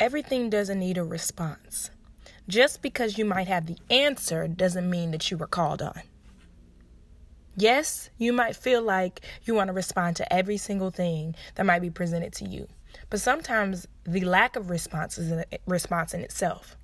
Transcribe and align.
everything 0.00 0.50
doesn't 0.50 0.78
need 0.78 0.98
a 0.98 1.04
response. 1.04 1.90
Just 2.48 2.82
because 2.82 3.16
you 3.16 3.24
might 3.24 3.48
have 3.48 3.66
the 3.66 3.78
answer 3.90 4.46
doesn't 4.46 4.88
mean 4.88 5.12
that 5.12 5.30
you 5.30 5.36
were 5.36 5.46
called 5.46 5.80
on. 5.80 6.02
Yes, 7.56 8.10
you 8.18 8.32
might 8.32 8.56
feel 8.56 8.82
like 8.82 9.20
you 9.44 9.54
want 9.54 9.68
to 9.68 9.72
respond 9.72 10.16
to 10.16 10.32
every 10.32 10.56
single 10.56 10.90
thing 10.90 11.36
that 11.54 11.64
might 11.64 11.82
be 11.82 11.90
presented 11.90 12.32
to 12.34 12.44
you, 12.44 12.66
but 13.10 13.20
sometimes 13.20 13.86
the 14.04 14.24
lack 14.24 14.56
of 14.56 14.70
response 14.70 15.18
is 15.18 15.30
a 15.30 15.44
response 15.66 16.14
in 16.14 16.20
itself. 16.20 16.76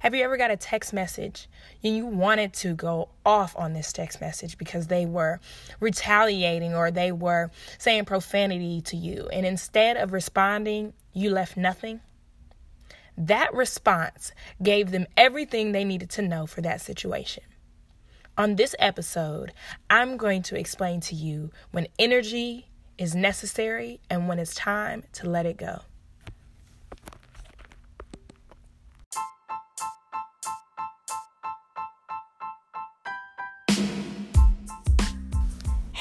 Have 0.00 0.14
you 0.14 0.22
ever 0.22 0.36
got 0.36 0.50
a 0.50 0.56
text 0.56 0.92
message 0.92 1.48
and 1.82 1.96
you 1.96 2.06
wanted 2.06 2.52
to 2.54 2.74
go 2.74 3.08
off 3.24 3.54
on 3.56 3.72
this 3.72 3.92
text 3.92 4.20
message 4.20 4.58
because 4.58 4.88
they 4.88 5.06
were 5.06 5.40
retaliating 5.80 6.74
or 6.74 6.90
they 6.90 7.12
were 7.12 7.50
saying 7.78 8.04
profanity 8.04 8.80
to 8.82 8.96
you, 8.96 9.28
and 9.32 9.46
instead 9.46 9.96
of 9.96 10.12
responding, 10.12 10.92
you 11.12 11.30
left 11.30 11.56
nothing? 11.56 12.00
That 13.16 13.54
response 13.54 14.32
gave 14.62 14.90
them 14.90 15.06
everything 15.16 15.72
they 15.72 15.84
needed 15.84 16.10
to 16.10 16.22
know 16.22 16.46
for 16.46 16.60
that 16.62 16.80
situation. 16.80 17.44
On 18.38 18.56
this 18.56 18.74
episode, 18.78 19.52
I'm 19.90 20.16
going 20.16 20.42
to 20.44 20.58
explain 20.58 21.00
to 21.02 21.14
you 21.14 21.50
when 21.70 21.88
energy 21.98 22.68
is 22.96 23.14
necessary 23.14 24.00
and 24.08 24.28
when 24.28 24.38
it's 24.38 24.54
time 24.54 25.04
to 25.12 25.28
let 25.28 25.44
it 25.44 25.58
go. 25.58 25.82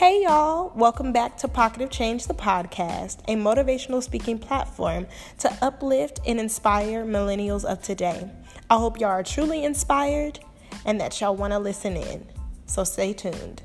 Hey 0.01 0.23
y'all, 0.23 0.73
welcome 0.75 1.13
back 1.13 1.37
to 1.37 1.47
Pocket 1.47 1.83
of 1.83 1.91
Change, 1.91 2.25
the 2.25 2.33
podcast, 2.33 3.19
a 3.27 3.35
motivational 3.35 4.01
speaking 4.01 4.39
platform 4.39 5.05
to 5.37 5.57
uplift 5.61 6.19
and 6.25 6.39
inspire 6.39 7.05
millennials 7.05 7.63
of 7.63 7.83
today. 7.83 8.27
I 8.67 8.77
hope 8.77 8.99
y'all 8.99 9.11
are 9.11 9.21
truly 9.21 9.63
inspired 9.63 10.39
and 10.85 10.99
that 10.99 11.21
y'all 11.21 11.35
want 11.35 11.53
to 11.53 11.59
listen 11.59 11.95
in. 11.95 12.25
So 12.65 12.83
stay 12.83 13.13
tuned. 13.13 13.61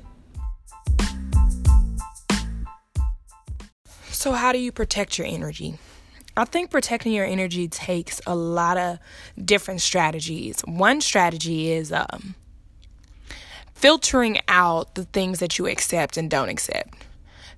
So, 4.11 4.33
how 4.33 4.51
do 4.51 4.59
you 4.59 4.71
protect 4.71 5.17
your 5.17 5.25
energy? 5.25 5.79
I 6.37 6.45
think 6.45 6.69
protecting 6.69 7.13
your 7.13 7.25
energy 7.25 7.67
takes 7.67 8.21
a 8.27 8.35
lot 8.35 8.77
of 8.77 8.99
different 9.43 9.81
strategies. 9.81 10.61
One 10.67 11.01
strategy 11.01 11.71
is 11.71 11.91
um, 11.91 12.35
filtering 13.77 14.39
out 14.47 14.95
the 14.95 15.05
things 15.05 15.37
that 15.37 15.59
you 15.59 15.67
accept 15.67 16.17
and 16.17 16.31
don't 16.31 16.49
accept. 16.49 17.05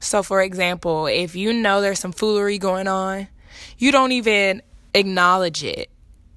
So, 0.01 0.21
for 0.21 0.41
example, 0.41 1.07
if 1.07 1.33
you 1.33 1.53
know 1.53 1.79
there's 1.79 1.99
some 1.99 2.11
foolery 2.11 2.57
going 2.57 2.87
on, 2.87 3.29
you 3.77 3.91
don't 3.93 4.11
even 4.11 4.61
acknowledge 4.93 5.63
it. 5.63 5.89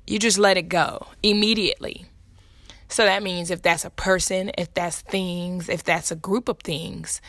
You 0.07 0.21
just 0.21 0.39
let 0.39 0.57
it 0.57 0.69
go 0.69 1.09
immediately. 1.23 2.07
So 2.89 3.05
that 3.05 3.25
means 3.25 3.51
if 3.51 3.63
that's 3.63 3.85
a 3.85 3.91
person, 3.91 4.53
if 4.57 4.73
that's 4.73 5.01
things, 5.01 5.69
if 5.69 5.83
that's 5.83 6.13
a 6.13 6.17
group 6.17 6.49
of 6.49 6.61
things, 6.61 7.21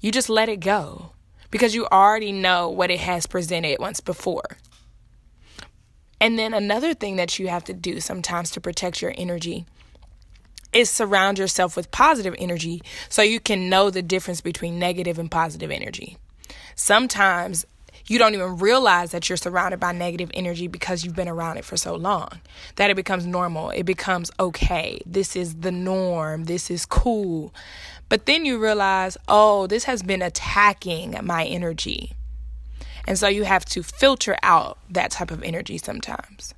you 0.00 0.10
just 0.10 0.30
let 0.30 0.48
it 0.48 0.60
go 0.60 1.12
because 1.50 1.74
you 1.74 1.86
already 1.86 2.32
know 2.32 2.70
what 2.70 2.90
it 2.90 3.00
has 3.00 3.26
presented 3.26 3.78
once 3.80 4.00
before. 4.00 4.56
And 6.20 6.38
then 6.38 6.54
another 6.54 6.94
thing 6.94 7.16
that 7.16 7.38
you 7.38 7.48
have 7.48 7.64
to 7.64 7.74
do 7.74 8.00
sometimes 8.00 8.50
to 8.52 8.60
protect 8.60 9.02
your 9.02 9.12
energy 9.16 9.66
is 10.72 10.90
surround 10.90 11.38
yourself 11.38 11.76
with 11.76 11.90
positive 11.90 12.34
energy 12.38 12.82
so 13.08 13.22
you 13.22 13.40
can 13.40 13.68
know 13.68 13.90
the 13.90 14.02
difference 14.02 14.40
between 14.40 14.78
negative 14.78 15.18
and 15.18 15.30
positive 15.30 15.70
energy. 15.70 16.18
Sometimes 16.74 17.66
you 18.06 18.18
don't 18.18 18.34
even 18.34 18.56
realize 18.56 19.10
that 19.10 19.28
you're 19.28 19.36
surrounded 19.36 19.78
by 19.78 19.92
negative 19.92 20.30
energy 20.32 20.66
because 20.66 21.04
you've 21.04 21.14
been 21.14 21.28
around 21.28 21.58
it 21.58 21.64
for 21.64 21.76
so 21.76 21.94
long 21.94 22.40
that 22.76 22.90
it 22.90 22.96
becomes 22.96 23.26
normal. 23.26 23.70
It 23.70 23.84
becomes 23.84 24.30
okay. 24.40 25.00
This 25.04 25.36
is 25.36 25.56
the 25.56 25.72
norm. 25.72 26.44
This 26.44 26.70
is 26.70 26.86
cool. 26.86 27.54
But 28.08 28.24
then 28.24 28.46
you 28.46 28.58
realize, 28.58 29.18
oh, 29.28 29.66
this 29.66 29.84
has 29.84 30.02
been 30.02 30.22
attacking 30.22 31.16
my 31.22 31.44
energy. 31.44 32.12
And 33.06 33.18
so 33.18 33.28
you 33.28 33.44
have 33.44 33.64
to 33.66 33.82
filter 33.82 34.36
out 34.42 34.78
that 34.90 35.10
type 35.10 35.30
of 35.30 35.42
energy 35.42 35.76
sometimes. 35.76 36.54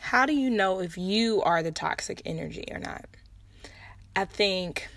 How 0.00 0.26
do 0.26 0.34
you 0.34 0.50
know 0.50 0.80
if 0.80 0.98
you 0.98 1.42
are 1.42 1.62
the 1.62 1.72
toxic 1.72 2.20
energy 2.24 2.64
or 2.70 2.78
not? 2.78 3.06
I 4.16 4.24
think 4.24 4.88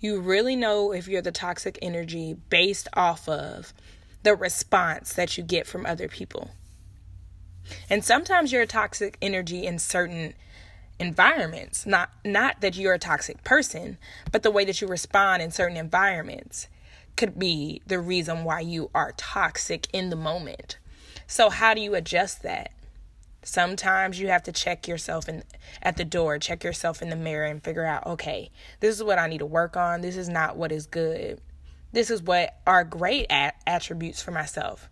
you 0.00 0.20
really 0.20 0.56
know 0.56 0.92
if 0.92 1.06
you're 1.06 1.20
the 1.20 1.30
toxic 1.30 1.78
energy 1.82 2.34
based 2.48 2.88
off 2.94 3.28
of 3.28 3.74
the 4.22 4.34
response 4.34 5.12
that 5.12 5.36
you 5.36 5.44
get 5.44 5.66
from 5.66 5.84
other 5.84 6.08
people. 6.08 6.50
And 7.90 8.02
sometimes 8.02 8.50
you're 8.50 8.62
a 8.62 8.66
toxic 8.66 9.18
energy 9.20 9.66
in 9.66 9.78
certain 9.78 10.32
environments. 10.98 11.84
Not 11.84 12.10
not 12.24 12.62
that 12.62 12.74
you're 12.76 12.94
a 12.94 12.98
toxic 12.98 13.44
person, 13.44 13.98
but 14.32 14.42
the 14.42 14.50
way 14.50 14.64
that 14.64 14.80
you 14.80 14.88
respond 14.88 15.42
in 15.42 15.50
certain 15.50 15.76
environments 15.76 16.68
could 17.16 17.38
be 17.38 17.82
the 17.86 17.98
reason 17.98 18.44
why 18.44 18.60
you 18.60 18.90
are 18.94 19.12
toxic 19.18 19.88
in 19.92 20.08
the 20.08 20.16
moment. 20.16 20.78
So 21.26 21.50
how 21.50 21.74
do 21.74 21.82
you 21.82 21.94
adjust 21.94 22.42
that? 22.44 22.72
Sometimes 23.48 24.20
you 24.20 24.28
have 24.28 24.42
to 24.42 24.52
check 24.52 24.86
yourself 24.86 25.26
in 25.26 25.42
at 25.82 25.96
the 25.96 26.04
door, 26.04 26.38
check 26.38 26.62
yourself 26.62 27.00
in 27.00 27.08
the 27.08 27.16
mirror 27.16 27.46
and 27.46 27.64
figure 27.64 27.86
out, 27.86 28.06
okay, 28.06 28.50
this 28.80 28.94
is 28.94 29.02
what 29.02 29.18
I 29.18 29.26
need 29.26 29.38
to 29.38 29.46
work 29.46 29.74
on. 29.74 30.02
This 30.02 30.18
is 30.18 30.28
not 30.28 30.58
what 30.58 30.70
is 30.70 30.86
good. 30.86 31.40
This 31.90 32.10
is 32.10 32.22
what 32.22 32.58
are 32.66 32.84
great 32.84 33.24
at 33.30 33.54
attributes 33.66 34.20
for 34.20 34.32
myself. 34.32 34.90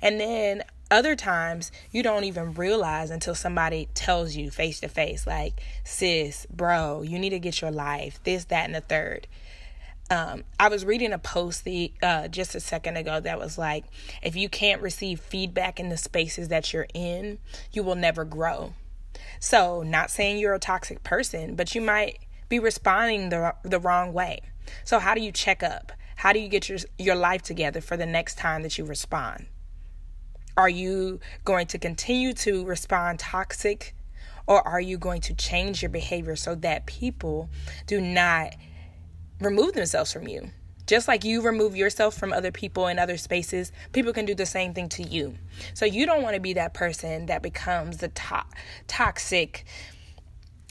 And 0.00 0.18
then 0.18 0.64
other 0.90 1.14
times 1.14 1.70
you 1.90 2.02
don't 2.02 2.24
even 2.24 2.54
realize 2.54 3.10
until 3.10 3.34
somebody 3.34 3.90
tells 3.92 4.34
you 4.34 4.50
face 4.50 4.80
to 4.80 4.88
face, 4.88 5.26
like, 5.26 5.60
sis, 5.84 6.46
bro, 6.48 7.02
you 7.02 7.18
need 7.18 7.30
to 7.30 7.38
get 7.38 7.60
your 7.60 7.70
life, 7.70 8.20
this, 8.24 8.46
that, 8.46 8.64
and 8.64 8.74
the 8.74 8.80
third. 8.80 9.26
Um, 10.10 10.44
I 10.60 10.68
was 10.68 10.84
reading 10.84 11.12
a 11.12 11.18
post 11.18 11.64
the 11.64 11.92
uh, 12.02 12.28
just 12.28 12.54
a 12.54 12.60
second 12.60 12.96
ago 12.96 13.20
that 13.20 13.38
was 13.38 13.56
like, 13.56 13.84
if 14.22 14.36
you 14.36 14.48
can't 14.48 14.82
receive 14.82 15.18
feedback 15.18 15.80
in 15.80 15.88
the 15.88 15.96
spaces 15.96 16.48
that 16.48 16.72
you're 16.72 16.86
in, 16.92 17.38
you 17.72 17.82
will 17.82 17.94
never 17.94 18.24
grow. 18.24 18.74
So, 19.40 19.82
not 19.82 20.10
saying 20.10 20.38
you're 20.38 20.54
a 20.54 20.58
toxic 20.58 21.02
person, 21.02 21.54
but 21.54 21.74
you 21.74 21.80
might 21.80 22.18
be 22.48 22.58
responding 22.58 23.30
the 23.30 23.54
the 23.62 23.80
wrong 23.80 24.12
way. 24.12 24.40
So 24.84 24.98
how 24.98 25.14
do 25.14 25.20
you 25.20 25.32
check 25.32 25.62
up? 25.62 25.92
How 26.16 26.32
do 26.32 26.38
you 26.38 26.48
get 26.48 26.68
your 26.68 26.78
your 26.98 27.16
life 27.16 27.42
together 27.42 27.80
for 27.80 27.96
the 27.96 28.06
next 28.06 28.38
time 28.38 28.62
that 28.62 28.78
you 28.78 28.84
respond? 28.84 29.46
Are 30.56 30.68
you 30.68 31.20
going 31.44 31.66
to 31.68 31.78
continue 31.78 32.32
to 32.34 32.64
respond 32.64 33.18
toxic 33.18 33.94
or 34.46 34.66
are 34.66 34.80
you 34.80 34.98
going 34.98 35.20
to 35.22 35.34
change 35.34 35.82
your 35.82 35.88
behavior 35.88 36.36
so 36.36 36.54
that 36.56 36.86
people 36.86 37.48
do 37.86 38.00
not 38.00 38.54
remove 39.44 39.74
themselves 39.74 40.12
from 40.12 40.28
you? 40.28 40.50
Just 40.86 41.08
like 41.08 41.24
you 41.24 41.40
remove 41.40 41.74
yourself 41.76 42.16
from 42.16 42.32
other 42.32 42.52
people 42.52 42.88
in 42.88 42.98
other 42.98 43.16
spaces, 43.16 43.72
people 43.92 44.12
can 44.12 44.26
do 44.26 44.34
the 44.34 44.44
same 44.44 44.74
thing 44.74 44.88
to 44.90 45.02
you. 45.02 45.34
So 45.72 45.86
you 45.86 46.04
don't 46.04 46.22
want 46.22 46.34
to 46.34 46.40
be 46.40 46.52
that 46.54 46.74
person 46.74 47.26
that 47.26 47.42
becomes 47.42 47.98
the 47.98 48.08
to- 48.08 48.44
toxic 48.86 49.64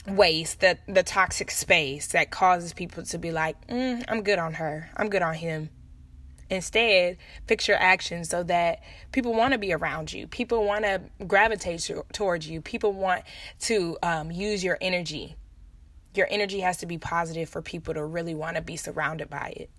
waste, 0.06 0.60
the 0.60 0.78
the 0.86 1.02
toxic 1.02 1.50
space 1.50 2.08
that 2.08 2.30
causes 2.30 2.72
people 2.72 3.02
to 3.04 3.18
be 3.18 3.32
like, 3.32 3.66
mm, 3.66 4.04
I'm 4.06 4.22
good 4.22 4.38
on 4.38 4.54
her, 4.54 4.90
I'm 4.96 5.08
good 5.08 5.22
on 5.22 5.34
him. 5.34 5.70
Instead, 6.50 7.16
fix 7.46 7.66
your 7.66 7.78
actions 7.78 8.28
so 8.28 8.42
that 8.44 8.80
people 9.12 9.34
want 9.34 9.52
to 9.52 9.58
be 9.58 9.72
around 9.72 10.12
you. 10.12 10.26
People 10.26 10.64
want 10.64 10.84
to 10.84 11.00
gravitate 11.26 11.90
towards 12.12 12.46
you. 12.46 12.60
People 12.60 12.92
want 12.92 13.22
to 13.60 13.96
um, 14.02 14.30
use 14.30 14.62
your 14.62 14.76
energy. 14.80 15.36
Your 16.14 16.28
energy 16.30 16.60
has 16.60 16.76
to 16.78 16.86
be 16.86 16.98
positive 16.98 17.48
for 17.48 17.60
people 17.60 17.94
to 17.94 18.04
really 18.04 18.34
want 18.34 18.56
to 18.56 18.62
be 18.62 18.76
surrounded 18.76 19.28
by 19.28 19.52
it. 19.56 19.70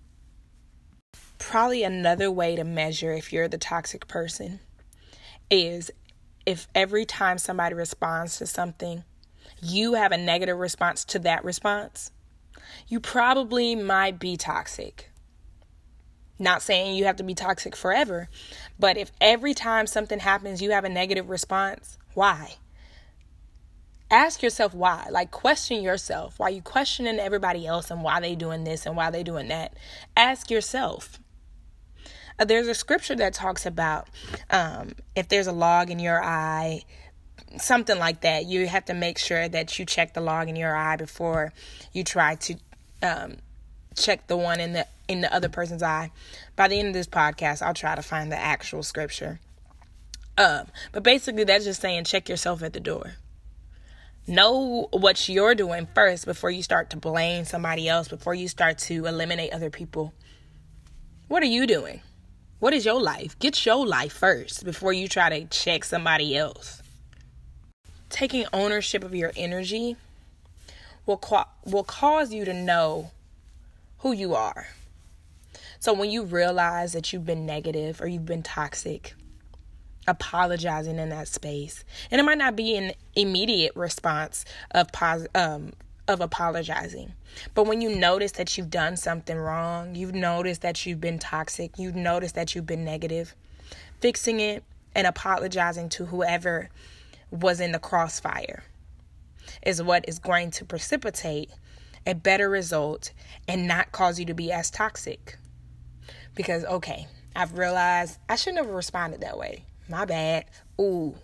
Probably 1.38 1.82
another 1.82 2.30
way 2.30 2.56
to 2.56 2.64
measure 2.64 3.12
if 3.12 3.32
you're 3.32 3.48
the 3.48 3.58
toxic 3.58 4.06
person 4.06 4.60
is 5.50 5.90
if 6.44 6.68
every 6.74 7.04
time 7.04 7.38
somebody 7.38 7.74
responds 7.74 8.38
to 8.38 8.46
something, 8.46 9.04
you 9.62 9.94
have 9.94 10.12
a 10.12 10.18
negative 10.18 10.58
response 10.58 11.04
to 11.06 11.18
that 11.20 11.44
response, 11.44 12.10
you 12.88 13.00
probably 13.00 13.74
might 13.74 14.18
be 14.18 14.36
toxic. 14.36 15.10
Not 16.38 16.62
saying 16.62 16.96
you 16.96 17.06
have 17.06 17.16
to 17.16 17.22
be 17.22 17.34
toxic 17.34 17.74
forever, 17.74 18.28
but 18.78 18.96
if 18.98 19.10
every 19.20 19.54
time 19.54 19.86
something 19.86 20.18
happens 20.18 20.60
you 20.60 20.72
have 20.72 20.84
a 20.84 20.88
negative 20.88 21.30
response, 21.30 21.98
why? 22.14 22.56
Ask 24.10 24.42
yourself 24.42 24.72
why. 24.72 25.08
Like 25.10 25.30
question 25.30 25.82
yourself. 25.82 26.38
Why 26.38 26.50
you 26.50 26.62
questioning 26.62 27.18
everybody 27.18 27.66
else 27.66 27.90
and 27.90 28.02
why 28.02 28.20
they 28.20 28.34
doing 28.34 28.64
this 28.64 28.86
and 28.86 28.96
why 28.96 29.10
they 29.10 29.22
doing 29.22 29.48
that? 29.48 29.74
Ask 30.16 30.50
yourself. 30.50 31.18
Uh, 32.38 32.44
there's 32.44 32.68
a 32.68 32.74
scripture 32.74 33.16
that 33.16 33.34
talks 33.34 33.66
about 33.66 34.08
um, 34.50 34.92
if 35.14 35.28
there's 35.28 35.46
a 35.46 35.52
log 35.52 35.90
in 35.90 35.98
your 35.98 36.22
eye, 36.22 36.82
something 37.56 37.98
like 37.98 38.20
that. 38.20 38.44
You 38.44 38.68
have 38.68 38.84
to 38.86 38.94
make 38.94 39.18
sure 39.18 39.48
that 39.48 39.78
you 39.78 39.84
check 39.84 40.14
the 40.14 40.20
log 40.20 40.48
in 40.48 40.56
your 40.56 40.76
eye 40.76 40.96
before 40.96 41.52
you 41.92 42.04
try 42.04 42.36
to 42.36 42.54
um, 43.02 43.36
check 43.96 44.26
the 44.26 44.36
one 44.36 44.60
in 44.60 44.72
the 44.72 44.86
in 45.08 45.20
the 45.20 45.34
other 45.34 45.48
person's 45.48 45.82
eye. 45.82 46.10
By 46.54 46.68
the 46.68 46.78
end 46.78 46.88
of 46.88 46.94
this 46.94 47.06
podcast, 47.06 47.62
I'll 47.62 47.74
try 47.74 47.94
to 47.94 48.02
find 48.02 48.30
the 48.30 48.38
actual 48.38 48.82
scripture. 48.82 49.40
Um, 50.38 50.66
but 50.92 51.02
basically, 51.02 51.44
that's 51.44 51.64
just 51.64 51.80
saying 51.80 52.04
check 52.04 52.28
yourself 52.28 52.62
at 52.62 52.72
the 52.72 52.80
door. 52.80 53.14
Know 54.28 54.88
what 54.90 55.28
you're 55.28 55.54
doing 55.54 55.86
first 55.94 56.26
before 56.26 56.50
you 56.50 56.60
start 56.60 56.90
to 56.90 56.96
blame 56.96 57.44
somebody 57.44 57.88
else, 57.88 58.08
before 58.08 58.34
you 58.34 58.48
start 58.48 58.78
to 58.78 59.06
eliminate 59.06 59.52
other 59.52 59.70
people. 59.70 60.12
What 61.28 61.44
are 61.44 61.46
you 61.46 61.64
doing? 61.64 62.00
What 62.58 62.74
is 62.74 62.84
your 62.84 63.00
life? 63.00 63.38
Get 63.38 63.64
your 63.64 63.86
life 63.86 64.12
first 64.12 64.64
before 64.64 64.92
you 64.92 65.06
try 65.06 65.28
to 65.28 65.44
check 65.46 65.84
somebody 65.84 66.36
else. 66.36 66.82
Taking 68.08 68.46
ownership 68.52 69.04
of 69.04 69.14
your 69.14 69.32
energy 69.36 69.96
will 71.04 71.22
will 71.64 71.84
cause 71.84 72.32
you 72.32 72.44
to 72.44 72.52
know 72.52 73.12
who 73.98 74.10
you 74.12 74.34
are. 74.34 74.66
So 75.78 75.92
when 75.92 76.10
you 76.10 76.24
realize 76.24 76.94
that 76.94 77.12
you've 77.12 77.26
been 77.26 77.46
negative 77.46 78.00
or 78.00 78.08
you've 78.08 78.26
been 78.26 78.42
toxic, 78.42 79.14
apologizing 80.08 80.98
in 80.98 81.08
that 81.10 81.28
space. 81.28 81.84
And 82.10 82.20
it 82.20 82.24
might 82.24 82.38
not 82.38 82.56
be 82.56 82.76
an 82.76 82.92
immediate 83.14 83.74
response 83.74 84.44
of 84.70 84.92
pos- 84.92 85.26
um, 85.34 85.72
of 86.08 86.20
apologizing. 86.20 87.12
But 87.54 87.66
when 87.66 87.80
you 87.80 87.94
notice 87.94 88.32
that 88.32 88.56
you've 88.56 88.70
done 88.70 88.96
something 88.96 89.36
wrong, 89.36 89.94
you've 89.94 90.14
noticed 90.14 90.62
that 90.62 90.86
you've 90.86 91.00
been 91.00 91.18
toxic, 91.18 91.78
you've 91.78 91.96
noticed 91.96 92.34
that 92.36 92.54
you've 92.54 92.66
been 92.66 92.84
negative, 92.84 93.34
fixing 94.00 94.40
it 94.40 94.62
and 94.94 95.06
apologizing 95.06 95.88
to 95.90 96.06
whoever 96.06 96.70
was 97.30 97.60
in 97.60 97.72
the 97.72 97.78
crossfire 97.78 98.62
is 99.64 99.82
what 99.82 100.08
is 100.08 100.18
going 100.18 100.50
to 100.52 100.64
precipitate 100.64 101.50
a 102.06 102.14
better 102.14 102.48
result 102.48 103.12
and 103.48 103.66
not 103.66 103.90
cause 103.92 104.18
you 104.18 104.26
to 104.26 104.34
be 104.34 104.52
as 104.52 104.70
toxic. 104.70 105.38
Because, 106.34 106.64
okay, 106.64 107.08
I've 107.34 107.58
realized 107.58 108.18
I 108.28 108.36
shouldn't 108.36 108.64
have 108.64 108.74
responded 108.74 109.20
that 109.22 109.38
way. 109.38 109.64
My 109.88 110.04
bad. 110.04 110.46
Ooh, 110.80 111.14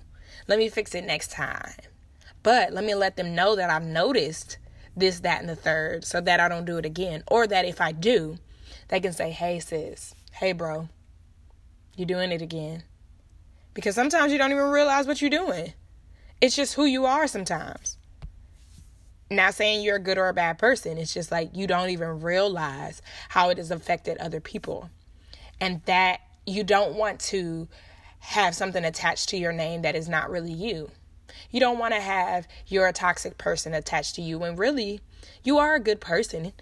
let 0.47 0.59
me 0.59 0.69
fix 0.69 0.95
it 0.95 1.05
next 1.05 1.31
time. 1.31 1.73
But 2.43 2.73
let 2.73 2.85
me 2.85 2.95
let 2.95 3.17
them 3.17 3.35
know 3.35 3.57
that 3.57 3.71
I've 3.71 3.85
noticed 3.85 4.59
this, 4.97 5.21
that, 5.21 5.41
and 5.41 5.49
the 5.49 5.57
third 5.57 6.05
so 6.05 6.21
that 6.21 6.41
I 6.41 6.49
don't 6.49 6.65
do 6.65 6.79
it 6.79 6.85
again. 6.85 7.23
Or 7.29 7.47
that 7.47 7.65
if 7.65 7.81
I 7.81 7.93
do, 7.93 8.39
they 8.89 9.01
can 9.01 9.13
say, 9.13 9.31
hey, 9.31 9.61
sis, 9.61 10.15
hey, 10.33 10.53
bro, 10.53 10.89
you're 11.97 12.07
doing 12.07 12.33
it 12.33 12.43
again. 12.43 12.83
Because 13.75 13.95
sometimes 13.95 14.33
you 14.33 14.39
don't 14.39 14.53
even 14.53 14.69
realize 14.69 15.07
what 15.07 15.21
you're 15.21 15.31
doing. 15.31 15.73
It's 16.41 16.57
just 16.57 16.75
who 16.75 16.85
you 16.85 17.07
are 17.07 17.27
sometimes. 17.27 17.97
Not 19.31 19.55
saying 19.55 19.83
you're 19.83 19.97
a 19.97 20.01
good 20.01 20.19
or 20.19 20.29
a 20.29 20.35
bad 20.35 20.59
person. 20.59 20.99
It's 20.99 21.15
just 21.15 21.31
like 21.31 21.57
you 21.57 21.67
don't 21.67 21.91
even 21.91 22.21
realize 22.21 23.01
how 23.31 23.49
it 23.49 23.57
has 23.57 23.71
affected 23.71 24.19
other 24.19 24.41
people. 24.41 24.91
And 25.61 25.81
that 25.85 26.21
you 26.45 26.65
don't 26.65 26.97
want 26.97 27.21
to 27.21 27.69
have 28.23 28.55
something 28.55 28.85
attached 28.85 29.29
to 29.29 29.37
your 29.37 29.53
name 29.53 29.83
that 29.83 29.97
is 29.97 30.09
not 30.09 30.31
really 30.31 30.53
you. 30.53 30.91
You 31.51 31.61
don't 31.61 31.79
want 31.79 31.93
to 31.93 32.01
have 32.01 32.47
you're 32.67 32.87
a 32.87 32.93
toxic 32.93 33.37
person 33.37 33.75
attached 33.75 34.15
to 34.15 34.23
you 34.23 34.39
when 34.39 34.57
really 34.57 35.01
you 35.43 35.59
are 35.59 35.75
a 35.75 35.81
good 35.81 36.01
person. 36.01 36.53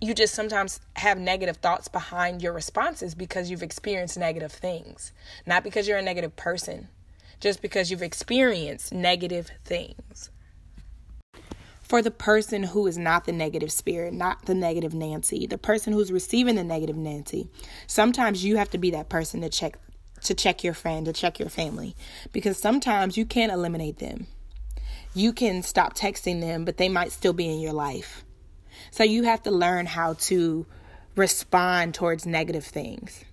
You 0.00 0.14
just 0.14 0.34
sometimes 0.34 0.80
have 0.96 1.18
negative 1.18 1.58
thoughts 1.58 1.88
behind 1.88 2.42
your 2.42 2.52
responses 2.52 3.14
because 3.14 3.50
you've 3.50 3.62
experienced 3.62 4.18
negative 4.18 4.50
things, 4.50 5.12
not 5.46 5.62
because 5.62 5.86
you're 5.86 5.98
a 5.98 6.02
negative 6.02 6.34
person, 6.36 6.88
just 7.38 7.60
because 7.60 7.90
you've 7.90 8.02
experienced 8.02 8.92
negative 8.92 9.50
things 9.64 10.30
for 11.82 12.00
the 12.00 12.10
person 12.10 12.62
who 12.62 12.86
is 12.86 12.96
not 12.96 13.26
the 13.26 13.32
negative 13.32 13.70
spirit, 13.70 14.14
not 14.14 14.46
the 14.46 14.54
negative 14.54 14.94
Nancy, 14.94 15.46
the 15.46 15.58
person 15.58 15.92
who's 15.92 16.10
receiving 16.10 16.54
the 16.54 16.64
negative 16.64 16.96
Nancy. 16.96 17.50
Sometimes 17.86 18.42
you 18.42 18.56
have 18.56 18.70
to 18.70 18.78
be 18.78 18.90
that 18.92 19.10
person 19.10 19.42
to 19.42 19.50
check 19.50 19.76
to 20.22 20.34
check 20.34 20.64
your 20.64 20.74
friend, 20.74 21.06
to 21.06 21.12
check 21.12 21.38
your 21.38 21.48
family 21.48 21.94
because 22.32 22.58
sometimes 22.58 23.16
you 23.16 23.26
can't 23.26 23.52
eliminate 23.52 23.98
them. 23.98 24.26
You 25.14 25.32
can 25.32 25.62
stop 25.62 25.94
texting 25.94 26.40
them, 26.40 26.64
but 26.64 26.78
they 26.78 26.88
might 26.88 27.12
still 27.12 27.32
be 27.32 27.48
in 27.48 27.60
your 27.60 27.72
life. 27.72 28.24
So 28.90 29.04
you 29.04 29.24
have 29.24 29.42
to 29.42 29.50
learn 29.50 29.86
how 29.86 30.14
to 30.14 30.66
respond 31.16 31.94
towards 31.94 32.24
negative 32.24 32.64
things 32.64 33.24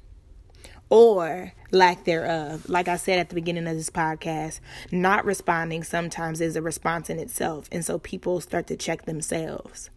or 0.89 1.53
lack 1.71 2.03
thereof. 2.03 2.67
Like 2.67 2.87
I 2.87 2.97
said 2.97 3.19
at 3.19 3.29
the 3.29 3.35
beginning 3.35 3.67
of 3.67 3.75
this 3.75 3.89
podcast, 3.89 4.59
not 4.91 5.25
responding 5.25 5.83
sometimes 5.83 6.41
is 6.41 6.55
a 6.55 6.61
response 6.61 7.09
in 7.09 7.19
itself. 7.19 7.69
And 7.71 7.85
so 7.85 7.99
people 7.99 8.41
start 8.41 8.67
to 8.67 8.75
check 8.75 9.05
themselves. 9.05 9.89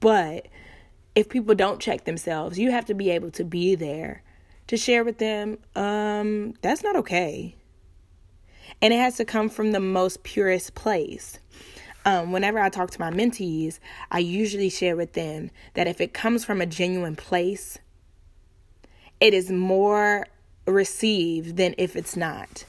But 0.00 0.48
if 1.14 1.28
people 1.28 1.54
don't 1.54 1.80
check 1.80 2.04
themselves, 2.04 2.58
you 2.58 2.70
have 2.70 2.86
to 2.86 2.94
be 2.94 3.10
able 3.10 3.30
to 3.32 3.44
be 3.44 3.74
there 3.74 4.22
to 4.66 4.76
share 4.76 5.04
with 5.04 5.18
them, 5.18 5.58
um, 5.76 6.54
that's 6.62 6.82
not 6.82 6.96
okay. 6.96 7.56
And 8.80 8.92
it 8.92 8.98
has 8.98 9.16
to 9.16 9.24
come 9.24 9.48
from 9.48 9.72
the 9.72 9.80
most 9.80 10.22
purest 10.22 10.74
place. 10.74 11.38
Um, 12.06 12.32
whenever 12.32 12.58
I 12.58 12.68
talk 12.68 12.90
to 12.90 13.00
my 13.00 13.10
mentees, 13.10 13.78
I 14.10 14.18
usually 14.18 14.68
share 14.68 14.96
with 14.96 15.14
them 15.14 15.50
that 15.74 15.86
if 15.86 16.00
it 16.00 16.12
comes 16.12 16.44
from 16.44 16.60
a 16.60 16.66
genuine 16.66 17.16
place, 17.16 17.78
it 19.20 19.32
is 19.32 19.50
more 19.50 20.26
received 20.66 21.56
than 21.56 21.74
if 21.78 21.96
it's 21.96 22.16
not. 22.16 22.64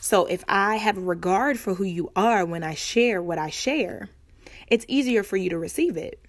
So 0.00 0.26
if 0.26 0.44
I 0.46 0.76
have 0.76 0.98
regard 0.98 1.58
for 1.58 1.74
who 1.74 1.84
you 1.84 2.12
are 2.14 2.44
when 2.44 2.62
I 2.62 2.74
share 2.74 3.20
what 3.20 3.38
I 3.38 3.50
share, 3.50 4.08
it's 4.68 4.84
easier 4.86 5.24
for 5.24 5.36
you 5.36 5.50
to 5.50 5.58
receive 5.58 5.96
it. 5.96 6.20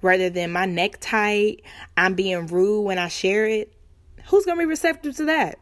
Rather 0.00 0.30
than 0.30 0.52
my 0.52 0.64
neck 0.64 0.96
tight, 1.00 1.62
I'm 1.96 2.14
being 2.14 2.46
rude 2.46 2.82
when 2.82 2.98
I 2.98 3.08
share 3.08 3.46
it. 3.46 3.72
Who's 4.28 4.44
going 4.44 4.58
to 4.58 4.62
be 4.62 4.68
receptive 4.68 5.16
to 5.16 5.24
that? 5.26 5.58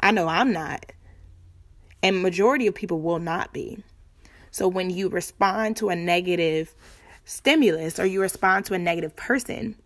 I 0.00 0.10
know 0.10 0.28
I'm 0.28 0.52
not. 0.52 0.92
And 2.02 2.22
majority 2.22 2.66
of 2.66 2.74
people 2.74 3.00
will 3.00 3.18
not 3.18 3.52
be. 3.52 3.82
So 4.50 4.68
when 4.68 4.90
you 4.90 5.08
respond 5.08 5.76
to 5.78 5.88
a 5.88 5.96
negative 5.96 6.74
stimulus 7.24 7.98
or 7.98 8.06
you 8.06 8.20
respond 8.20 8.66
to 8.66 8.74
a 8.74 8.78
negative 8.78 9.16
person, 9.16 9.76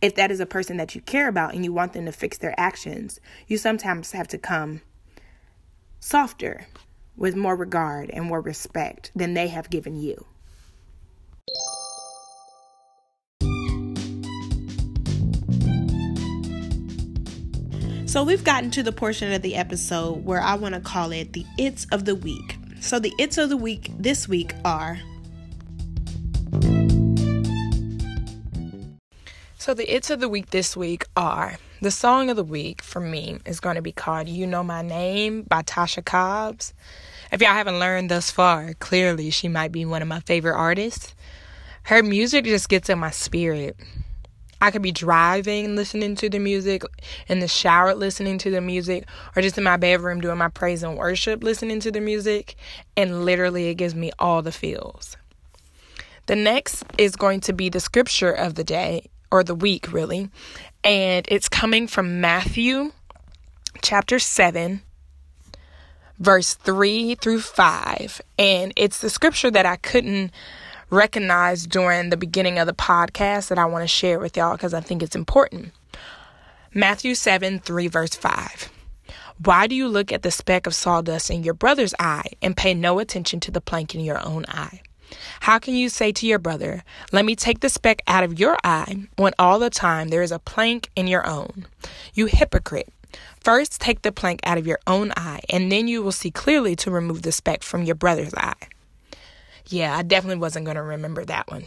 if 0.00 0.14
that 0.14 0.30
is 0.30 0.40
a 0.40 0.46
person 0.46 0.76
that 0.76 0.94
you 0.94 1.00
care 1.00 1.28
about 1.28 1.54
and 1.54 1.64
you 1.64 1.72
want 1.72 1.92
them 1.92 2.04
to 2.04 2.12
fix 2.12 2.38
their 2.38 2.54
actions, 2.58 3.18
you 3.46 3.56
sometimes 3.56 4.12
have 4.12 4.28
to 4.28 4.38
come 4.38 4.82
softer 6.00 6.66
with 7.16 7.34
more 7.34 7.56
regard 7.56 8.10
and 8.10 8.24
more 8.24 8.40
respect 8.40 9.10
than 9.14 9.34
they 9.34 9.48
have 9.48 9.70
given 9.70 9.96
you. 9.96 10.24
So, 18.08 18.24
we've 18.24 18.42
gotten 18.42 18.70
to 18.70 18.82
the 18.82 18.90
portion 18.90 19.32
of 19.34 19.42
the 19.42 19.54
episode 19.54 20.24
where 20.24 20.40
I 20.40 20.54
want 20.54 20.74
to 20.74 20.80
call 20.80 21.12
it 21.12 21.34
the 21.34 21.44
It's 21.58 21.84
of 21.92 22.06
the 22.06 22.14
Week. 22.14 22.56
So, 22.80 22.98
the 22.98 23.12
It's 23.18 23.36
of 23.36 23.50
the 23.50 23.56
Week 23.58 23.92
this 23.98 24.26
week 24.26 24.54
are 24.64 24.98
So 29.58 29.74
the 29.74 29.94
it's 29.94 30.08
of 30.08 30.20
the 30.20 30.30
week 30.30 30.48
this 30.48 30.74
week 30.74 31.04
are 31.14 31.58
the 31.82 31.90
song 31.90 32.30
of 32.30 32.36
the 32.36 32.42
week 32.42 32.80
for 32.80 33.00
me 33.00 33.36
is 33.44 33.60
going 33.60 33.76
to 33.76 33.82
be 33.82 33.92
called 33.92 34.26
You 34.26 34.46
Know 34.46 34.62
My 34.62 34.80
Name 34.80 35.42
by 35.42 35.60
Tasha 35.60 36.02
Cobbs. 36.02 36.72
If 37.30 37.42
y'all 37.42 37.50
haven't 37.50 37.78
learned 37.78 38.10
thus 38.10 38.30
far, 38.30 38.72
clearly 38.72 39.28
she 39.28 39.48
might 39.48 39.70
be 39.70 39.84
one 39.84 40.00
of 40.00 40.08
my 40.08 40.20
favorite 40.20 40.56
artists. 40.56 41.14
Her 41.82 42.02
music 42.02 42.46
just 42.46 42.70
gets 42.70 42.88
in 42.88 42.98
my 42.98 43.10
spirit. 43.10 43.76
I 44.60 44.70
could 44.70 44.82
be 44.82 44.92
driving 44.92 45.76
listening 45.76 46.16
to 46.16 46.28
the 46.28 46.38
music, 46.38 46.82
in 47.28 47.40
the 47.40 47.48
shower 47.48 47.94
listening 47.94 48.38
to 48.38 48.50
the 48.50 48.60
music, 48.60 49.06
or 49.36 49.42
just 49.42 49.58
in 49.58 49.64
my 49.64 49.76
bedroom 49.76 50.20
doing 50.20 50.38
my 50.38 50.48
praise 50.48 50.82
and 50.82 50.96
worship 50.96 51.42
listening 51.42 51.80
to 51.80 51.90
the 51.90 52.00
music, 52.00 52.56
and 52.96 53.24
literally 53.24 53.68
it 53.68 53.74
gives 53.74 53.94
me 53.94 54.10
all 54.18 54.42
the 54.42 54.52
feels. 54.52 55.16
The 56.26 56.36
next 56.36 56.84
is 56.98 57.16
going 57.16 57.40
to 57.42 57.52
be 57.52 57.68
the 57.68 57.80
scripture 57.80 58.32
of 58.32 58.54
the 58.54 58.64
day, 58.64 59.08
or 59.30 59.44
the 59.44 59.54
week 59.54 59.92
really. 59.92 60.30
And 60.84 61.26
it's 61.28 61.48
coming 61.48 61.86
from 61.86 62.20
Matthew 62.20 62.92
chapter 63.82 64.18
7 64.18 64.82
verse 66.18 66.54
3 66.54 67.14
through 67.16 67.40
5. 67.40 68.20
And 68.38 68.72
it's 68.76 69.00
the 69.00 69.10
scripture 69.10 69.50
that 69.50 69.66
I 69.66 69.76
couldn't 69.76 70.32
recognize 70.90 71.66
during 71.66 72.10
the 72.10 72.16
beginning 72.16 72.58
of 72.58 72.66
the 72.66 72.72
podcast 72.72 73.48
that 73.48 73.58
I 73.58 73.66
want 73.66 73.82
to 73.82 73.88
share 73.88 74.18
with 74.18 74.36
y'all 74.36 74.56
because 74.56 74.74
I 74.74 74.80
think 74.80 75.02
it's 75.02 75.16
important. 75.16 75.72
Matthew 76.74 77.14
7 77.14 77.60
3 77.60 77.88
verse 77.88 78.14
5. 78.14 78.70
Why 79.44 79.66
do 79.66 79.74
you 79.74 79.88
look 79.88 80.12
at 80.12 80.22
the 80.22 80.30
speck 80.30 80.66
of 80.66 80.74
sawdust 80.74 81.30
in 81.30 81.44
your 81.44 81.54
brother's 81.54 81.94
eye 81.98 82.30
and 82.42 82.56
pay 82.56 82.74
no 82.74 82.98
attention 82.98 83.40
to 83.40 83.50
the 83.50 83.60
plank 83.60 83.94
in 83.94 84.00
your 84.00 84.24
own 84.24 84.44
eye? 84.48 84.82
How 85.40 85.58
can 85.58 85.74
you 85.74 85.88
say 85.88 86.12
to 86.12 86.26
your 86.26 86.38
brother, 86.38 86.82
Let 87.12 87.24
me 87.24 87.36
take 87.36 87.60
the 87.60 87.68
speck 87.68 88.02
out 88.06 88.24
of 88.24 88.38
your 88.38 88.58
eye, 88.64 89.06
when 89.16 89.32
all 89.38 89.58
the 89.58 89.70
time 89.70 90.08
there 90.08 90.22
is 90.22 90.32
a 90.32 90.38
plank 90.38 90.90
in 90.96 91.06
your 91.06 91.26
own? 91.26 91.66
You 92.14 92.26
hypocrite. 92.26 92.88
First, 93.40 93.80
take 93.80 94.02
the 94.02 94.12
plank 94.12 94.40
out 94.44 94.58
of 94.58 94.66
your 94.66 94.80
own 94.86 95.12
eye, 95.16 95.40
and 95.48 95.72
then 95.72 95.88
you 95.88 96.02
will 96.02 96.12
see 96.12 96.30
clearly 96.30 96.76
to 96.76 96.90
remove 96.90 97.22
the 97.22 97.32
speck 97.32 97.62
from 97.62 97.84
your 97.84 97.94
brother's 97.94 98.34
eye. 98.34 98.68
Yeah, 99.68 99.96
I 99.96 100.02
definitely 100.02 100.40
wasn't 100.40 100.64
going 100.64 100.76
to 100.76 100.82
remember 100.82 101.24
that 101.26 101.50
one. 101.50 101.64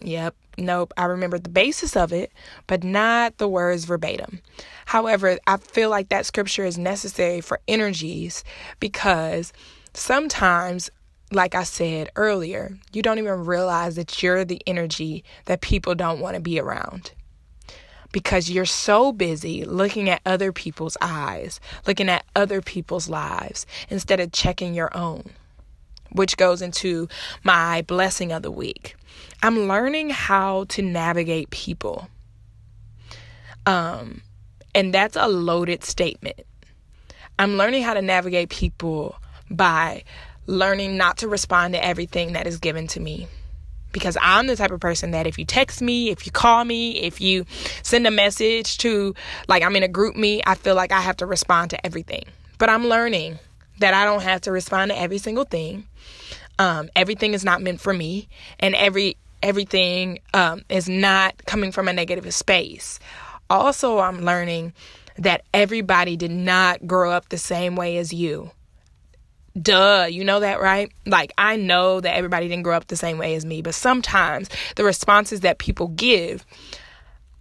Yep, 0.00 0.34
nope. 0.56 0.92
I 0.96 1.04
remember 1.04 1.38
the 1.38 1.50
basis 1.50 1.96
of 1.96 2.12
it, 2.12 2.32
but 2.66 2.82
not 2.82 3.36
the 3.38 3.48
words 3.48 3.84
verbatim. 3.84 4.40
However, 4.86 5.38
I 5.46 5.58
feel 5.58 5.90
like 5.90 6.08
that 6.08 6.26
scripture 6.26 6.64
is 6.64 6.78
necessary 6.78 7.42
for 7.42 7.60
energies 7.68 8.42
because 8.80 9.52
sometimes, 9.92 10.90
like 11.30 11.54
I 11.54 11.64
said 11.64 12.10
earlier, 12.16 12.78
you 12.92 13.02
don't 13.02 13.18
even 13.18 13.44
realize 13.44 13.96
that 13.96 14.22
you're 14.22 14.44
the 14.46 14.62
energy 14.66 15.22
that 15.44 15.60
people 15.60 15.94
don't 15.94 16.20
want 16.20 16.36
to 16.36 16.40
be 16.40 16.58
around 16.58 17.12
because 18.12 18.50
you're 18.50 18.64
so 18.64 19.12
busy 19.12 19.64
looking 19.64 20.08
at 20.08 20.20
other 20.24 20.52
people's 20.52 20.96
eyes, 21.00 21.60
looking 21.86 22.08
at 22.08 22.24
other 22.36 22.60
people's 22.60 23.08
lives 23.08 23.66
instead 23.88 24.20
of 24.20 24.32
checking 24.32 24.74
your 24.74 24.94
own, 24.96 25.30
which 26.12 26.36
goes 26.36 26.62
into 26.62 27.08
my 27.42 27.82
blessing 27.82 28.32
of 28.32 28.42
the 28.42 28.50
week. 28.50 28.96
I'm 29.42 29.66
learning 29.66 30.10
how 30.10 30.64
to 30.64 30.82
navigate 30.82 31.50
people. 31.50 32.08
Um, 33.66 34.22
and 34.74 34.92
that's 34.92 35.16
a 35.16 35.28
loaded 35.28 35.84
statement. 35.84 36.40
I'm 37.38 37.56
learning 37.56 37.82
how 37.82 37.94
to 37.94 38.02
navigate 38.02 38.50
people 38.50 39.16
by 39.50 40.04
learning 40.46 40.96
not 40.96 41.18
to 41.18 41.28
respond 41.28 41.74
to 41.74 41.84
everything 41.84 42.32
that 42.32 42.46
is 42.46 42.58
given 42.58 42.86
to 42.88 43.00
me. 43.00 43.28
Because 43.92 44.16
I'm 44.22 44.46
the 44.46 44.56
type 44.56 44.70
of 44.70 44.80
person 44.80 45.10
that 45.10 45.26
if 45.26 45.38
you 45.38 45.44
text 45.44 45.82
me, 45.82 46.10
if 46.10 46.24
you 46.24 46.32
call 46.32 46.64
me, 46.64 46.98
if 47.00 47.20
you 47.20 47.44
send 47.82 48.06
a 48.06 48.10
message 48.10 48.78
to, 48.78 49.14
like, 49.48 49.62
I'm 49.62 49.76
in 49.76 49.82
a 49.82 49.88
GroupMe, 49.88 50.40
I 50.46 50.54
feel 50.54 50.74
like 50.74 50.92
I 50.92 51.00
have 51.00 51.18
to 51.18 51.26
respond 51.26 51.70
to 51.70 51.86
everything. 51.86 52.24
But 52.56 52.70
I'm 52.70 52.86
learning 52.86 53.38
that 53.78 53.94
I 53.94 54.04
don't 54.04 54.22
have 54.22 54.42
to 54.42 54.52
respond 54.52 54.90
to 54.90 54.98
every 54.98 55.18
single 55.18 55.44
thing. 55.44 55.86
Um, 56.58 56.90
everything 56.94 57.34
is 57.34 57.44
not 57.44 57.62
meant 57.62 57.80
for 57.80 57.92
me, 57.92 58.28
and 58.60 58.74
every 58.74 59.16
everything 59.42 60.20
um, 60.34 60.62
is 60.68 60.88
not 60.88 61.44
coming 61.46 61.72
from 61.72 61.88
a 61.88 61.92
negative 61.92 62.32
space. 62.32 63.00
Also, 63.50 63.98
I'm 63.98 64.22
learning 64.22 64.72
that 65.18 65.42
everybody 65.52 66.16
did 66.16 66.30
not 66.30 66.86
grow 66.86 67.10
up 67.10 67.28
the 67.28 67.38
same 67.38 67.74
way 67.74 67.96
as 67.98 68.12
you. 68.12 68.50
Duh, 69.60 70.06
you 70.08 70.24
know 70.24 70.40
that, 70.40 70.60
right? 70.60 70.90
Like, 71.04 71.32
I 71.36 71.56
know 71.56 72.00
that 72.00 72.16
everybody 72.16 72.48
didn't 72.48 72.62
grow 72.62 72.76
up 72.76 72.86
the 72.86 72.96
same 72.96 73.18
way 73.18 73.34
as 73.34 73.44
me, 73.44 73.60
but 73.60 73.74
sometimes 73.74 74.48
the 74.76 74.84
responses 74.84 75.40
that 75.40 75.58
people 75.58 75.88
give, 75.88 76.46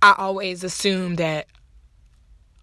I 0.01 0.15
always 0.17 0.63
assume 0.63 1.15
that, 1.15 1.47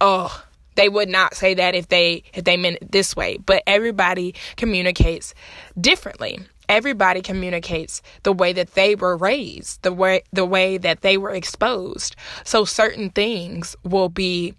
oh, 0.01 0.45
they 0.79 0.89
would 0.89 1.09
not 1.09 1.35
say 1.35 1.55
that 1.55 1.75
if 1.75 1.89
they 1.89 2.23
if 2.33 2.45
they 2.45 2.57
meant 2.57 2.79
it 2.81 2.93
this 2.93 3.15
way 3.15 3.37
but 3.45 3.63
everybody 3.67 4.35
communicates 4.57 5.35
differently 5.79 6.39
everybody 6.69 7.23
communicates 7.23 8.03
the 8.23 8.33
way 8.33 8.53
that 8.53 8.75
they 8.75 8.95
were 8.95 9.17
raised, 9.17 9.83
the 9.83 9.93
way 9.93 10.23
the 10.33 10.45
way 10.45 10.79
that 10.79 11.01
they 11.01 11.17
were 11.17 11.31
exposed. 11.31 12.15
So 12.45 12.65
certain 12.65 13.11
things 13.11 13.75
will 13.85 14.09
be 14.09 14.55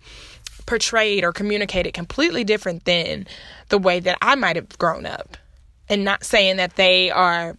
portrayed 0.65 1.23
or 1.23 1.31
communicated 1.31 1.93
completely 1.93 2.43
different 2.43 2.85
than 2.85 3.27
the 3.69 3.77
way 3.77 3.99
that 3.99 4.17
I 4.21 4.35
might 4.35 4.55
have 4.55 4.77
grown 4.77 5.05
up. 5.05 5.37
And 5.87 6.03
not 6.03 6.23
saying 6.23 6.57
that 6.57 6.75
they 6.75 7.09
are 7.09 7.57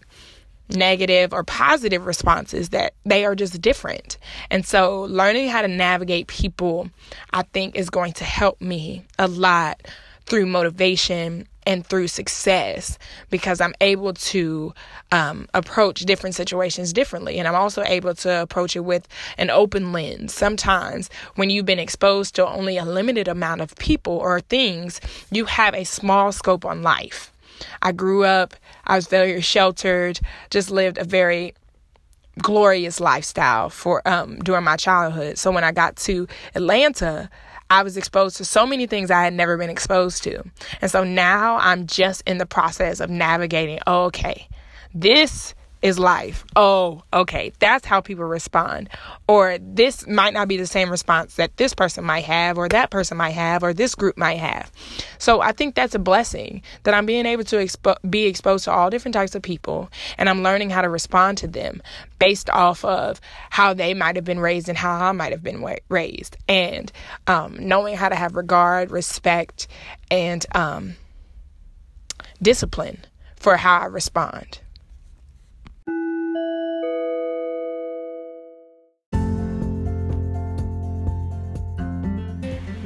negative 0.70 1.32
or 1.32 1.44
positive 1.44 2.06
responses 2.06 2.70
that 2.70 2.94
they 3.04 3.24
are 3.24 3.34
just 3.34 3.60
different. 3.60 4.18
And 4.50 4.64
so 4.64 5.02
learning 5.02 5.48
how 5.48 5.62
to 5.62 5.68
navigate 5.68 6.26
people 6.26 6.90
I 7.32 7.42
think 7.42 7.76
is 7.76 7.90
going 7.90 8.12
to 8.14 8.24
help 8.24 8.60
me 8.60 9.04
a 9.18 9.28
lot 9.28 9.80
through 10.26 10.46
motivation 10.46 11.48
and 11.66 11.86
through 11.86 12.08
success 12.08 12.98
because 13.28 13.60
I'm 13.60 13.74
able 13.80 14.14
to 14.14 14.72
um, 15.12 15.48
approach 15.54 16.00
different 16.00 16.34
situations 16.34 16.92
differently. 16.92 17.38
And 17.38 17.46
I'm 17.46 17.54
also 17.54 17.82
able 17.84 18.14
to 18.14 18.42
approach 18.42 18.76
it 18.76 18.80
with 18.80 19.06
an 19.38 19.50
open 19.50 19.92
lens. 19.92 20.32
Sometimes, 20.32 21.10
when 21.34 21.50
you've 21.50 21.66
been 21.66 21.78
exposed 21.78 22.34
to 22.36 22.46
only 22.46 22.76
a 22.76 22.84
limited 22.84 23.28
amount 23.28 23.60
of 23.60 23.74
people 23.76 24.14
or 24.14 24.40
things, 24.40 25.00
you 25.30 25.44
have 25.44 25.74
a 25.74 25.84
small 25.84 26.32
scope 26.32 26.64
on 26.64 26.82
life. 26.82 27.29
I 27.82 27.92
grew 27.92 28.24
up, 28.24 28.54
I 28.86 28.96
was 28.96 29.06
very 29.06 29.40
sheltered, 29.40 30.20
just 30.50 30.70
lived 30.70 30.98
a 30.98 31.04
very 31.04 31.54
glorious 32.38 33.00
lifestyle 33.00 33.68
for 33.68 34.06
um 34.08 34.38
during 34.38 34.64
my 34.64 34.76
childhood. 34.76 35.36
So 35.36 35.50
when 35.50 35.64
I 35.64 35.72
got 35.72 35.96
to 35.96 36.26
Atlanta, 36.54 37.28
I 37.70 37.82
was 37.82 37.96
exposed 37.96 38.36
to 38.38 38.44
so 38.44 38.66
many 38.66 38.86
things 38.86 39.10
I 39.10 39.22
had 39.22 39.34
never 39.34 39.56
been 39.56 39.70
exposed 39.70 40.24
to. 40.24 40.42
And 40.80 40.90
so 40.90 41.04
now 41.04 41.56
I'm 41.56 41.86
just 41.86 42.22
in 42.26 42.38
the 42.38 42.46
process 42.46 43.00
of 43.00 43.10
navigating, 43.10 43.78
oh, 43.86 44.04
okay, 44.06 44.48
this 44.92 45.54
is 45.82 45.98
life. 45.98 46.44
Oh, 46.56 47.02
okay. 47.12 47.52
That's 47.58 47.86
how 47.86 48.00
people 48.00 48.24
respond. 48.24 48.90
Or 49.26 49.58
this 49.58 50.06
might 50.06 50.34
not 50.34 50.48
be 50.48 50.56
the 50.56 50.66
same 50.66 50.90
response 50.90 51.36
that 51.36 51.56
this 51.56 51.74
person 51.74 52.04
might 52.04 52.24
have, 52.24 52.58
or 52.58 52.68
that 52.68 52.90
person 52.90 53.16
might 53.16 53.30
have, 53.30 53.62
or 53.62 53.72
this 53.72 53.94
group 53.94 54.18
might 54.18 54.38
have. 54.38 54.70
So 55.18 55.40
I 55.40 55.52
think 55.52 55.74
that's 55.74 55.94
a 55.94 55.98
blessing 55.98 56.62
that 56.82 56.94
I'm 56.94 57.06
being 57.06 57.26
able 57.26 57.44
to 57.44 57.56
expo- 57.56 57.96
be 58.08 58.26
exposed 58.26 58.64
to 58.64 58.72
all 58.72 58.90
different 58.90 59.14
types 59.14 59.34
of 59.34 59.42
people 59.42 59.90
and 60.18 60.28
I'm 60.28 60.42
learning 60.42 60.70
how 60.70 60.82
to 60.82 60.88
respond 60.88 61.38
to 61.38 61.46
them 61.46 61.82
based 62.18 62.50
off 62.50 62.84
of 62.84 63.20
how 63.48 63.72
they 63.72 63.94
might 63.94 64.16
have 64.16 64.24
been 64.24 64.40
raised 64.40 64.68
and 64.68 64.76
how 64.76 64.92
I 64.92 65.12
might 65.12 65.32
have 65.32 65.42
been 65.42 65.62
wa- 65.62 65.76
raised. 65.88 66.36
And 66.48 66.92
um, 67.26 67.56
knowing 67.58 67.96
how 67.96 68.08
to 68.08 68.14
have 68.14 68.36
regard, 68.36 68.90
respect, 68.90 69.66
and 70.10 70.44
um, 70.54 70.96
discipline 72.42 73.04
for 73.36 73.56
how 73.56 73.80
I 73.80 73.86
respond. 73.86 74.60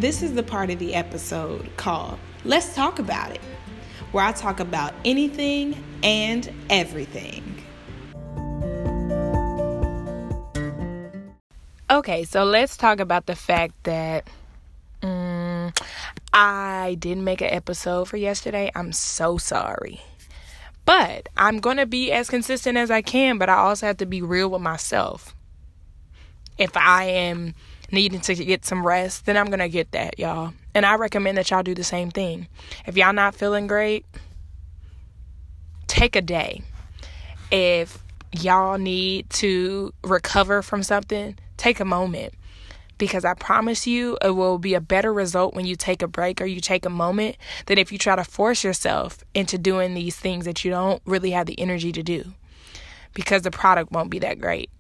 This 0.05 0.23
is 0.23 0.35
the 0.35 0.43
part 0.43 0.69
of 0.69 0.79
the 0.79 0.95
episode 0.95 1.75
called 1.79 2.19
Let's 2.45 2.75
Talk 2.75 2.99
About 2.99 3.31
It, 3.31 3.41
where 4.13 4.23
I 4.23 4.33
talk 4.33 4.61
about 4.61 4.93
anything 5.03 5.83
and 6.03 6.53
everything. 6.69 7.43
Okay, 11.91 12.25
so 12.25 12.45
let's 12.45 12.77
talk 12.77 13.01
about 13.01 13.25
the 13.25 13.35
fact 13.35 13.73
that 13.85 14.29
um, 15.01 15.73
I 16.35 16.99
didn't 16.99 17.25
make 17.25 17.41
an 17.41 17.49
episode 17.49 18.07
for 18.07 18.19
yesterday. 18.19 18.71
I'm 18.75 18.93
so 18.93 19.39
sorry. 19.39 20.03
But 20.85 21.31
I'm 21.35 21.61
going 21.61 21.79
to 21.79 21.87
be 21.87 22.13
as 22.13 22.29
consistent 22.29 22.77
as 22.77 22.91
I 22.91 23.01
can, 23.01 23.39
but 23.39 23.49
I 23.49 23.55
also 23.55 23.87
have 23.87 23.97
to 23.97 24.07
be 24.07 24.21
real 24.21 24.51
with 24.51 24.61
myself. 24.61 25.35
If 26.59 26.77
I 26.77 27.05
am 27.05 27.55
needing 27.91 28.21
to 28.21 28.35
get 28.35 28.65
some 28.65 28.87
rest, 28.87 29.27
then 29.27 29.37
I'm 29.37 29.47
going 29.47 29.59
to 29.59 29.69
get 29.69 29.93
that, 29.93 30.19
y'all. 30.19 30.53
And 30.75 30.85
I 30.85 30.97
recommend 30.97 31.39
that 31.39 31.51
y'all 31.51 31.63
do 31.63 31.75
the 31.75 31.85
same 31.85 32.11
thing. 32.11 32.49
If 32.87 32.97
y'all 32.97 33.13
not 33.13 33.35
feeling 33.35 33.67
great, 33.67 34.05
take 35.87 36.17
a 36.17 36.23
day. 36.23 36.63
If 37.51 38.03
y'all 38.33 38.79
need 38.79 39.31
to 39.31 39.93
recover 40.03 40.63
from 40.63 40.83
something, 40.83 41.39
take 41.57 41.81
a 41.81 41.85
moment. 41.85 42.35
Because 42.97 43.25
I 43.25 43.35
promise 43.35 43.87
you, 43.87 44.17
it 44.23 44.31
will 44.31 44.59
be 44.59 44.75
a 44.75 44.81
better 44.81 45.13
result 45.13 45.55
when 45.55 45.67
you 45.67 45.75
take 45.75 46.01
a 46.01 46.07
break 46.09 46.41
or 46.41 46.47
you 46.47 46.61
take 46.61 46.85
a 46.85 46.91
moment 46.91 47.37
than 47.67 47.77
if 47.77 47.91
you 47.91 47.99
try 47.99 48.15
to 48.15 48.25
force 48.25 48.63
yourself 48.63 49.25
into 49.35 49.59
doing 49.59 49.95
these 49.95 50.17
things 50.17 50.45
that 50.45 50.65
you 50.65 50.71
don't 50.71 51.03
really 51.05 51.33
have 51.33 51.47
the 51.47 51.59
energy 51.59 51.91
to 51.93 52.03
do. 52.03 52.33
Because 53.13 53.43
the 53.43 53.51
product 53.51 53.93
won't 53.93 54.11
be 54.11 54.21
that 54.21 54.41
great. 54.41 54.71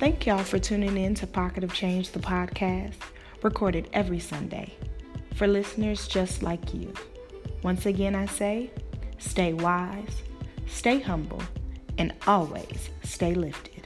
Thank 0.00 0.24
y'all 0.24 0.42
for 0.42 0.58
tuning 0.58 0.96
in 0.96 1.14
to 1.16 1.26
Pocket 1.26 1.62
of 1.62 1.74
Change, 1.74 2.12
the 2.12 2.20
podcast, 2.20 2.94
recorded 3.42 3.90
every 3.92 4.18
Sunday 4.18 4.72
for 5.34 5.46
listeners 5.46 6.08
just 6.08 6.42
like 6.42 6.72
you. 6.72 6.90
Once 7.62 7.84
again, 7.84 8.14
I 8.14 8.24
say 8.24 8.70
stay 9.18 9.52
wise, 9.52 10.22
stay 10.66 11.00
humble, 11.00 11.42
and 11.98 12.14
always 12.26 12.88
stay 13.02 13.34
lifted. 13.34 13.79